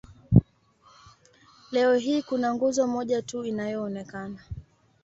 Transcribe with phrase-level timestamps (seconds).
[1.71, 4.39] Leo hii kuna nguzo moja tu inayoonekana.